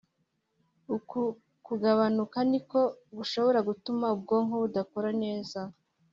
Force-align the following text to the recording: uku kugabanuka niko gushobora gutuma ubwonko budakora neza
uku 0.95 1.19
kugabanuka 1.65 2.37
niko 2.49 2.81
gushobora 3.17 3.59
gutuma 3.69 4.05
ubwonko 4.15 4.53
budakora 4.63 5.09
neza 5.23 5.59